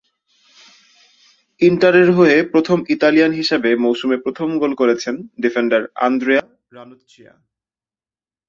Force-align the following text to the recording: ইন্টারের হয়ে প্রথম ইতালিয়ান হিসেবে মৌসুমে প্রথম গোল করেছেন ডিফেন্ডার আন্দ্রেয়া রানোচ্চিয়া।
ইন্টারের 1.61 2.09
হয়ে 2.11 2.37
প্রথম 2.43 2.77
ইতালিয়ান 2.89 3.31
হিসেবে 3.31 3.69
মৌসুমে 3.75 4.17
প্রথম 4.17 4.49
গোল 4.57 4.73
করেছেন 4.75 5.15
ডিফেন্ডার 5.41 5.81
আন্দ্রেয়া 6.05 6.43
রানোচ্চিয়া। 6.71 7.33